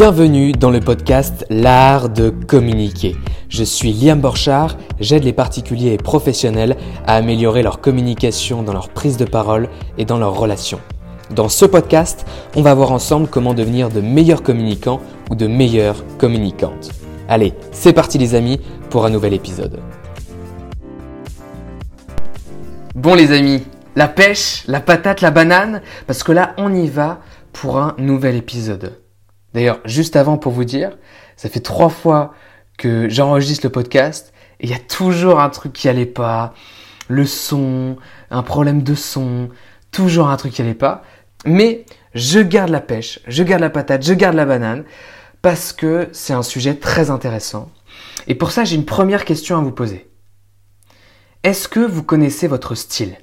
[0.00, 3.16] Bienvenue dans le podcast L'art de communiquer.
[3.50, 8.88] Je suis Liam Borchard, j'aide les particuliers et professionnels à améliorer leur communication dans leur
[8.88, 9.68] prise de parole
[9.98, 10.80] et dans leurs relations.
[11.28, 12.24] Dans ce podcast,
[12.56, 16.92] on va voir ensemble comment devenir de meilleurs communicants ou de meilleures communicantes.
[17.28, 18.58] Allez, c'est parti les amis
[18.88, 19.80] pour un nouvel épisode.
[22.94, 23.64] Bon les amis,
[23.96, 27.18] la pêche, la patate, la banane, parce que là on y va
[27.52, 28.94] pour un nouvel épisode.
[29.54, 30.96] D'ailleurs, juste avant pour vous dire,
[31.36, 32.34] ça fait trois fois
[32.78, 36.54] que j'enregistre le podcast et il y a toujours un truc qui allait pas,
[37.08, 37.96] le son,
[38.30, 39.48] un problème de son,
[39.90, 41.02] toujours un truc qui allait pas.
[41.44, 44.84] Mais je garde la pêche, je garde la patate, je garde la banane
[45.42, 47.70] parce que c'est un sujet très intéressant.
[48.26, 50.10] Et pour ça, j'ai une première question à vous poser.
[51.42, 53.16] Est-ce que vous connaissez votre style?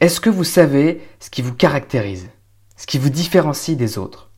[0.00, 2.30] Est-ce que vous savez ce qui vous caractérise
[2.76, 4.30] Ce qui vous différencie des autres?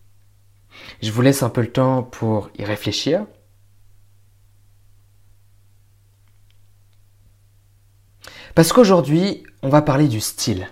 [1.03, 3.25] Je vous laisse un peu le temps pour y réfléchir.
[8.55, 10.69] Parce qu'aujourd'hui, on va parler du style.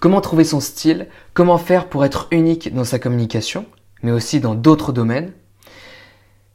[0.00, 3.66] Comment trouver son style, comment faire pour être unique dans sa communication,
[4.02, 5.32] mais aussi dans d'autres domaines.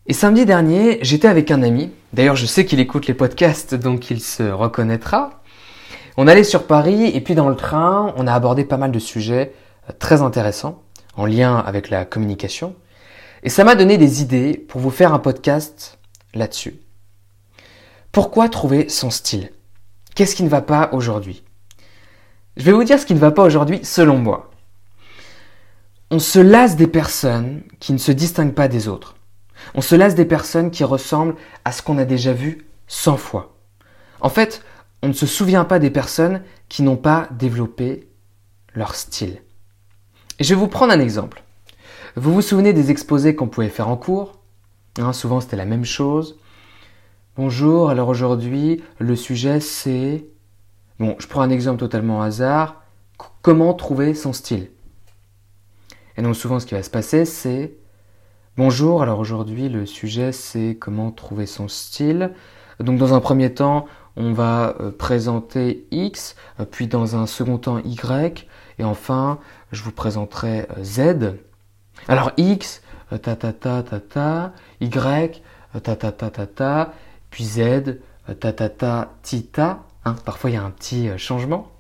[0.08, 4.10] Et samedi dernier, j'étais avec un ami, d'ailleurs je sais qu'il écoute les podcasts, donc
[4.12, 5.44] il se reconnaîtra.
[6.18, 9.00] On allait sur Paris et puis dans le train, on a abordé pas mal de
[9.00, 9.54] sujets
[9.90, 10.82] euh, très intéressants
[11.16, 12.76] en lien avec la communication.
[13.44, 16.00] Et ça m'a donné des idées pour vous faire un podcast
[16.34, 16.80] là-dessus.
[18.14, 19.52] Pourquoi trouver son style?
[20.16, 21.44] Qu'est-ce qui ne va pas aujourd'hui?
[22.56, 24.52] Je vais vous dire ce qui ne va pas aujourd'hui selon moi.
[26.10, 29.16] On se lasse des personnes qui ne se distinguent pas des autres.
[29.76, 33.58] On se lasse des personnes qui ressemblent à ce qu'on a déjà vu 100 fois.
[34.22, 34.64] En fait,
[35.02, 38.08] on ne se souvient pas des personnes qui n'ont pas développé
[38.74, 39.42] leur style.
[40.40, 41.44] Et je vais vous prendre un exemple.
[42.16, 44.38] Vous vous souvenez des exposés qu'on pouvait faire en cours?
[45.00, 46.38] Hein, Souvent c'était la même chose.
[47.36, 50.28] Bonjour, alors aujourd'hui le sujet c'est...
[51.00, 52.84] Bon, je prends un exemple totalement hasard.
[53.42, 54.70] Comment trouver son style
[56.16, 57.76] Et donc souvent ce qui va se passer c'est...
[58.58, 62.36] Bonjour, alors aujourd'hui le sujet c'est comment trouver son style.
[62.80, 63.88] Donc dans un premier temps,
[64.18, 69.40] on va euh, présenter X, euh, puis dans un second temps Y, et enfin
[69.72, 71.40] je vous présenterai euh, Z.
[72.08, 72.82] Alors X,
[73.12, 75.42] euh, ta ta ta ta ta, Y,
[75.76, 76.94] euh, ta ta ta ta ta,
[77.30, 79.84] puis Z, euh, ta ta ta ti ta.
[80.06, 81.72] Hein, parfois il y a un petit changement.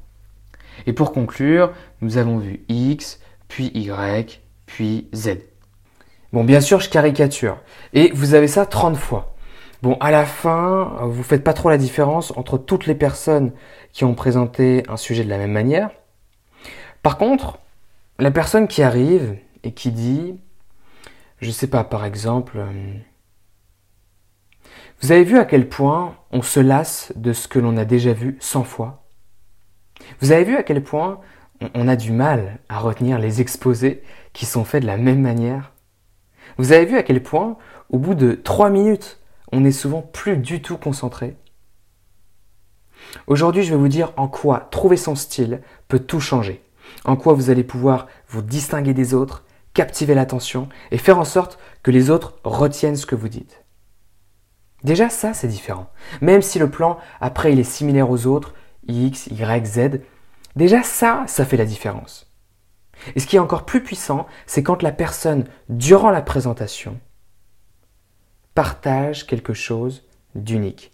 [0.88, 5.39] Et pour conclure, nous avons vu X, puis Y, puis Z.
[6.31, 7.57] Bon, bien sûr, je caricature.
[7.94, 9.35] Et vous avez ça 30 fois.
[9.83, 13.51] Bon, à la fin, vous faites pas trop la différence entre toutes les personnes
[13.91, 15.91] qui ont présenté un sujet de la même manière.
[17.03, 17.59] Par contre,
[18.17, 20.35] la personne qui arrive et qui dit,
[21.40, 22.94] je ne sais pas, par exemple, euh,
[25.01, 28.13] vous avez vu à quel point on se lasse de ce que l'on a déjà
[28.13, 29.06] vu 100 fois?
[30.22, 31.19] Vous avez vu à quel point
[31.74, 34.03] on a du mal à retenir les exposés
[34.34, 35.74] qui sont faits de la même manière?
[36.57, 37.57] Vous avez vu à quel point,
[37.90, 39.19] au bout de 3 minutes,
[39.51, 41.35] on n'est souvent plus du tout concentré?
[43.28, 46.63] Aujourd'hui, je vais vous dire en quoi trouver son style peut tout changer,
[47.06, 49.43] en quoi vous allez pouvoir vous distinguer des autres
[49.73, 53.63] captiver l'attention et faire en sorte que les autres retiennent ce que vous dites.
[54.84, 55.89] Déjà ça, c'est différent.
[56.22, 58.53] Même si le plan, après, il est similaire aux autres,
[58.88, 60.01] X, Y, Z,
[60.56, 62.29] déjà ça, ça fait la différence.
[63.16, 67.00] Et ce qui est encore plus puissant, c'est quand la personne, durant la présentation,
[68.53, 70.03] partage quelque chose
[70.35, 70.91] d'unique.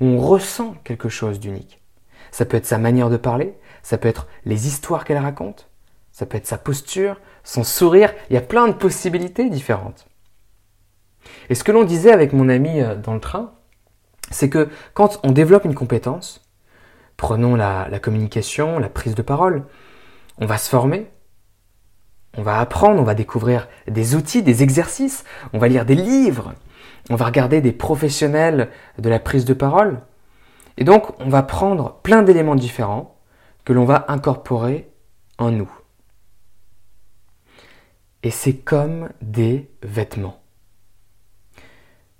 [0.00, 1.82] On ressent quelque chose d'unique.
[2.30, 5.68] Ça peut être sa manière de parler, ça peut être les histoires qu'elle raconte,
[6.12, 10.06] ça peut être sa posture, son sourire, il y a plein de possibilités différentes.
[11.48, 13.52] Et ce que l'on disait avec mon ami euh, dans le train,
[14.30, 16.42] c'est que quand on développe une compétence,
[17.16, 19.64] prenons la, communication, la prise de parole,
[20.38, 21.10] on va se former,
[22.36, 26.54] on va apprendre, on va découvrir des outils, des exercices, on va lire des livres,
[27.10, 30.00] on va regarder des professionnels de la prise de parole.
[30.78, 33.16] Et donc, on va prendre plein d'éléments différents
[33.64, 34.88] que l'on va incorporer
[35.38, 35.70] en nous.
[38.22, 40.40] Et c'est comme des vêtements.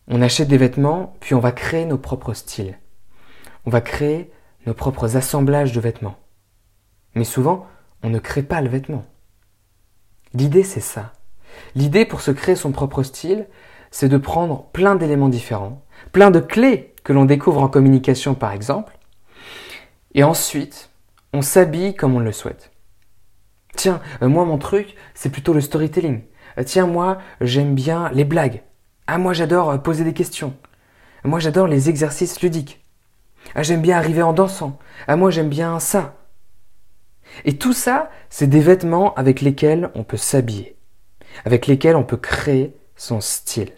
[0.09, 2.79] On achète des vêtements, puis on va créer nos propres styles.
[3.67, 4.33] On va créer
[4.67, 6.17] nos propres assemblages de vêtements.
[7.15, 7.67] Mais souvent,
[8.03, 9.05] on ne crée pas le vêtement.
[10.33, 11.13] L'idée, c'est ça.
[11.75, 13.47] L'idée pour se créer son propre style,
[13.91, 18.53] c'est de prendre plein d'éléments différents, plein de clés que l'on découvre en communication par
[18.53, 18.97] exemple,
[20.15, 20.91] et ensuite,
[21.33, 22.70] on s'habille comme on le souhaite.
[23.81, 26.21] Tiens, euh, moi mon truc, c'est plutôt le storytelling.
[26.67, 28.61] tiens, moi, j'aime bien les blagues.
[29.07, 30.55] Ah, moi, j'adore poser des questions.
[31.25, 32.85] Moi, j'adore les exercices ludiques.
[33.55, 34.79] Ah, j'aime bien arriver en dansant.
[35.09, 36.15] Ah, moi, j'aime bien ça.
[37.47, 40.77] Et tout ça, c'est des vêtements avec lesquels on peut s'habiller,
[41.47, 43.73] avec lesquels on peut créer son style.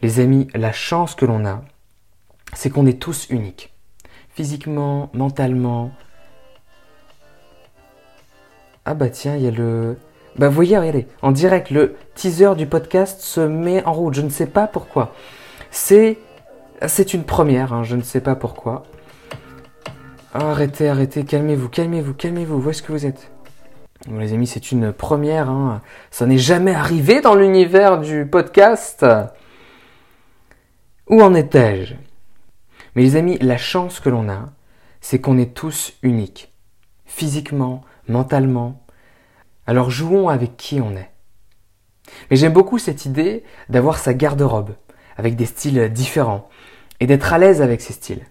[0.00, 1.64] Les amis, la chance que l'on a,
[2.52, 3.74] c'est qu'on est tous uniques.
[4.28, 5.90] Physiquement, mentalement.
[8.84, 9.96] Ah bah tiens, il y a le...
[10.36, 14.14] Bah vous voyez, regardez, en direct, le teaser du podcast se met en route.
[14.14, 15.14] Je ne sais pas pourquoi.
[15.70, 16.18] C'est...
[16.86, 18.82] C'est une première, hein, je ne sais pas pourquoi.
[20.34, 22.60] Arrêtez, arrêtez, calmez-vous, calmez-vous, calmez-vous.
[22.60, 23.30] Où est-ce que vous êtes?
[24.06, 25.48] Bon, les amis, c'est une première.
[25.48, 25.80] Hein.
[26.10, 29.06] Ça n'est jamais arrivé dans l'univers du podcast.
[31.08, 31.94] Où en étais-je
[32.94, 34.50] Mais les amis, la chance que l'on a,
[35.00, 36.52] c'est qu'on est tous uniques.
[37.06, 38.84] Physiquement, mentalement.
[39.66, 41.10] Alors jouons avec qui on est.
[42.30, 44.74] Mais j'aime beaucoup cette idée d'avoir sa garde-robe,
[45.16, 46.48] avec des styles différents,
[47.00, 48.24] et d'être à l'aise avec ces styles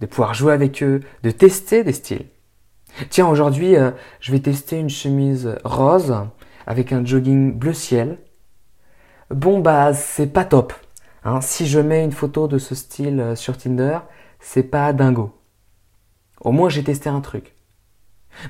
[0.00, 2.26] de pouvoir jouer avec eux, de tester des styles.
[3.10, 6.16] Tiens, aujourd'hui, euh, je vais tester une chemise rose
[6.66, 8.18] avec un jogging bleu ciel.
[9.30, 10.72] Bon, bah, c'est pas top.
[11.24, 11.40] Hein.
[11.40, 13.98] Si je mets une photo de ce style euh, sur Tinder,
[14.40, 15.32] c'est pas dingo.
[16.40, 17.54] Au moins, j'ai testé un truc.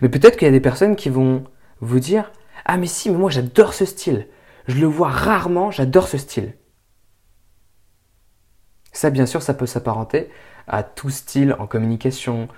[0.03, 1.45] Mais peut-être qu'il y a des personnes qui vont
[1.81, 2.33] vous dire
[2.65, 4.27] Ah, mais si, mais moi j'adore ce style.
[4.67, 6.55] Je le vois rarement, j'adore ce style.
[8.93, 10.29] Ça, bien sûr, ça peut s'apparenter
[10.67, 12.49] à tout style en communication,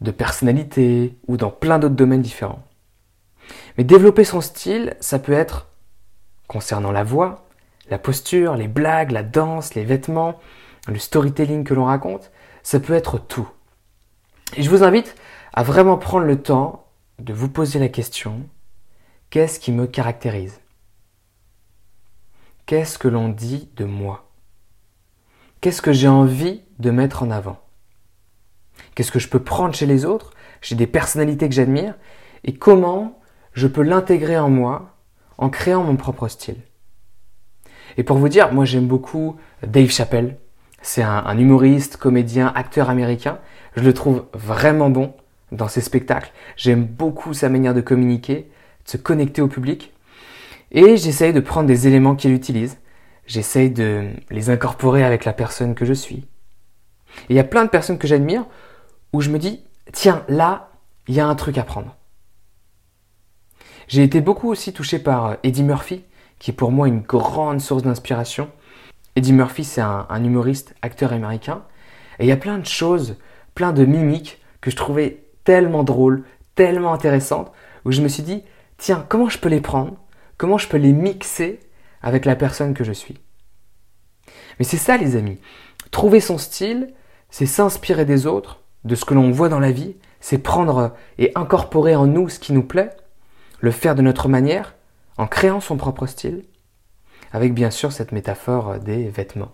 [0.00, 2.64] de personnalité ou dans plein d'autres domaines différents.
[3.76, 5.68] Mais développer son style, ça peut être
[6.46, 7.48] concernant la voix,
[7.90, 10.38] la posture, les blagues, la danse, les vêtements,
[10.86, 12.30] le storytelling que l'on raconte,
[12.62, 13.48] ça peut être tout.
[14.56, 15.14] Et je vous invite
[15.52, 16.86] à vraiment prendre le temps
[17.18, 18.48] de vous poser la question,
[19.30, 20.60] qu'est-ce qui me caractérise?
[22.66, 24.30] Qu'est-ce que l'on dit de moi?
[25.60, 27.58] Qu'est-ce que j'ai envie de mettre en avant?
[28.94, 30.32] Qu'est-ce que je peux prendre chez les autres?
[30.60, 31.94] J'ai des personnalités que j'admire.
[32.44, 33.20] Et comment
[33.52, 34.96] je peux l'intégrer en moi
[35.38, 36.60] en créant mon propre style?
[37.96, 39.36] Et pour vous dire, moi j'aime beaucoup
[39.66, 40.38] Dave Chappelle.
[40.82, 43.38] C'est un, humoriste, comédien, acteur américain.
[43.76, 45.14] Je le trouve vraiment bon
[45.52, 46.32] dans ses spectacles.
[46.56, 48.50] J'aime beaucoup sa manière de communiquer,
[48.84, 49.92] de se connecter au public.
[50.70, 52.78] Et j'essaye de prendre des éléments qu'il utilise
[53.28, 56.26] J'essaye de les incorporer avec la personne que je suis.
[57.28, 58.46] Et il y a plein de personnes que j'admire
[59.12, 59.62] où je me dis,
[59.92, 60.70] tiens, là,
[61.08, 61.94] il y a un truc à prendre.
[63.86, 66.04] J'ai été beaucoup aussi touché par euh, Eddie Murphy,
[66.38, 68.50] qui est pour moi une grande source d'inspiration.
[69.14, 71.64] Eddie Murphy, c'est un, un, humoriste, acteur américain.
[72.18, 73.16] Et il y a plein de choses,
[73.54, 76.24] plein de mimiques que je trouvais tellement drôles,
[76.56, 77.50] tellement intéressantes,
[77.86, 78.42] où je me suis dit,
[78.76, 79.96] tiens, comment je peux les prendre?
[80.36, 81.58] Comment je peux les mixer
[82.02, 83.18] avec la personne que je suis?
[84.58, 85.38] Mais c'est ça les amis.
[85.90, 86.92] Trouver son style,
[87.30, 91.32] c'est s'inspirer des autres, de ce que l'on voit dans la vie, c'est prendre et
[91.34, 92.90] incorporer en nous ce qui nous plaît,
[93.60, 94.74] le faire de notre manière,
[95.16, 96.44] en créant son propre style,
[97.32, 99.52] avec bien sûr cette métaphore des vêtements.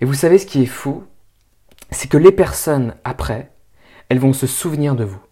[0.00, 1.04] Et vous savez ce qui est fou,
[1.92, 3.52] c'est que les personnes après,
[4.12, 5.22] elles vont se souvenir de vous,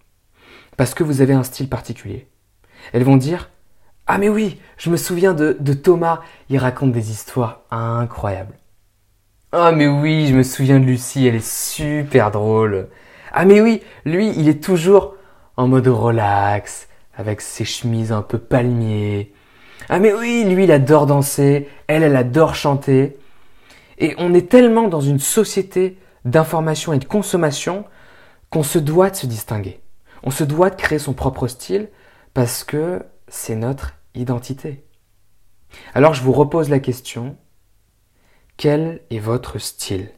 [0.79, 2.27] parce que vous avez un style particulier.
[2.95, 3.51] Elles vont dire
[4.07, 8.55] ah mais oui, je me souviens de, Thomas, il raconte des histoires incroyables.
[9.53, 12.89] Ah mais oui, je me souviens de Lucie, elle est super drôle.
[13.35, 15.15] Ah mais oui, lui, il est toujours
[15.59, 19.35] en mode relax, avec ses chemises un peu palmiers.
[19.91, 23.19] Ah mais oui, lui, il adore danser, elle, elle adore chanter.
[23.99, 27.85] Et on est tellement dans une société d'information et de consommation
[28.51, 29.81] qu'on se doit de se distinguer.
[30.23, 31.89] On se doit de créer son propre style
[32.35, 34.85] parce que c'est notre identité.
[35.95, 37.37] Alors je vous repose la question,
[38.57, 40.11] quel est votre style?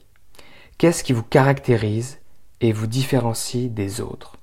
[0.78, 2.18] Qu'est-ce qui vous caractérise
[2.60, 4.36] et vous différencie des autres?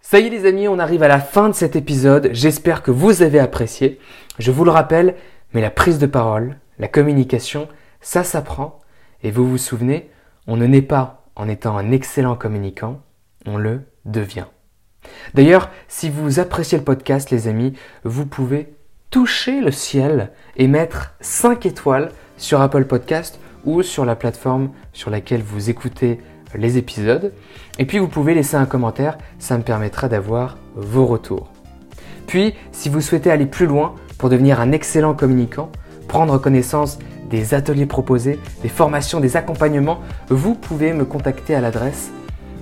[0.00, 2.30] Ça y est les amis, on arrive à la fin de cet épisode.
[2.32, 4.00] J'espère que vous avez apprécié.
[4.38, 5.16] Je vous le rappelle,
[5.52, 7.68] mais la prise de parole, la communication,
[8.00, 8.80] ça s'apprend.
[9.22, 10.10] Et vous vous souvenez,
[10.46, 13.00] on ne naît pas en étant un excellent communicant,
[13.46, 14.46] on le devient.
[15.34, 17.72] D'ailleurs, si vous appréciez le podcast, les amis,
[18.04, 18.74] vous pouvez
[19.10, 25.10] toucher le ciel et mettre 5 étoiles sur Apple Podcast ou sur la plateforme sur
[25.10, 26.20] laquelle vous écoutez
[26.54, 27.32] les épisodes.
[27.78, 31.52] Et puis vous pouvez laisser un commentaire, ça me permettra d'avoir vos retours.
[32.26, 35.70] Puis, si vous souhaitez aller plus loin pour devenir un excellent communicant,
[36.08, 36.98] prendre connaissance
[37.30, 42.10] des ateliers proposés, des formations, des accompagnements, vous pouvez me contacter à l'adresse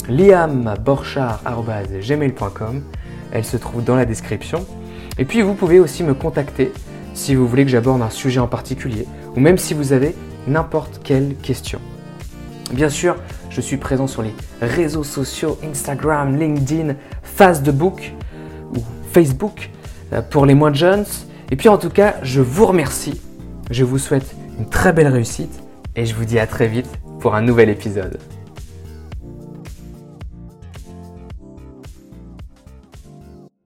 [0.09, 2.83] liamborchard.gmail.com
[3.33, 4.67] elle se trouve dans la description.
[5.19, 6.73] Et puis vous pouvez aussi me contacter
[7.15, 10.15] si vous voulez que j'aborde un sujet en particulier, ou même si vous avez
[10.47, 11.81] n'importe quelle question.
[12.73, 13.17] Bien sûr,
[13.49, 18.13] je suis présent sur les réseaux sociaux Instagram, LinkedIn, Facebook
[18.75, 18.81] ou
[19.13, 19.71] Facebook
[20.13, 21.05] euh, pour les moins jeunes.
[21.51, 23.21] Et puis en tout cas, je vous remercie.
[23.71, 25.63] Je vous souhaite une très belle réussite
[25.95, 26.89] et je vous dis à très vite
[27.21, 28.19] pour un nouvel épisode.